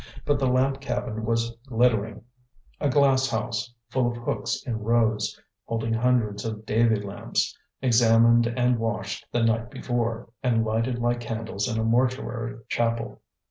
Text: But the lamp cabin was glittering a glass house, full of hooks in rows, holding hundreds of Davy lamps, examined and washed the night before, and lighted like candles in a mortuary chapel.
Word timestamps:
But 0.25 0.39
the 0.39 0.47
lamp 0.47 0.81
cabin 0.81 1.25
was 1.25 1.51
glittering 1.67 2.23
a 2.79 2.89
glass 2.89 3.29
house, 3.29 3.71
full 3.91 4.09
of 4.09 4.17
hooks 4.17 4.63
in 4.65 4.79
rows, 4.81 5.39
holding 5.67 5.93
hundreds 5.93 6.43
of 6.43 6.65
Davy 6.65 6.95
lamps, 6.99 7.55
examined 7.83 8.47
and 8.47 8.79
washed 8.79 9.27
the 9.31 9.43
night 9.43 9.69
before, 9.69 10.29
and 10.41 10.65
lighted 10.65 10.97
like 10.97 11.19
candles 11.19 11.67
in 11.67 11.79
a 11.79 11.83
mortuary 11.83 12.61
chapel. 12.67 13.21